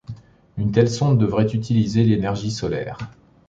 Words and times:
Une 0.57 0.71
telle 0.71 0.89
sonde 0.89 1.19
devrait 1.19 1.45
utiliser 1.53 2.03
l'énergie 2.03 2.49
solaire. 2.49 2.97